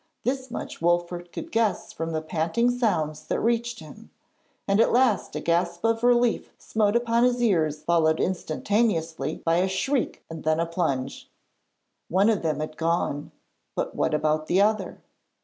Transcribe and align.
This 0.23 0.49
much 0.49 0.81
Wolfert 0.81 1.31
could 1.31 1.51
guess 1.51 1.93
from 1.93 2.11
the 2.11 2.23
panting 2.23 2.71
sounds 2.71 3.23
that 3.27 3.39
reached 3.39 3.81
him, 3.81 4.09
and 4.67 4.81
at 4.81 4.91
last 4.91 5.35
a 5.35 5.39
gasp 5.39 5.85
of 5.85 6.01
relief 6.03 6.55
smote 6.57 6.95
upon 6.95 7.23
his 7.23 7.39
ears 7.39 7.83
followed 7.83 8.19
instantaneously 8.19 9.35
by 9.45 9.57
a 9.57 9.67
shriek 9.67 10.23
and 10.27 10.43
then 10.43 10.59
a 10.59 10.65
plunge. 10.65 11.29
One 12.09 12.31
of 12.31 12.41
them 12.41 12.61
had 12.61 12.77
gone, 12.77 13.31
but 13.75 13.95
what 13.95 14.15
about 14.15 14.47
the 14.47 14.59
other? 14.59 14.97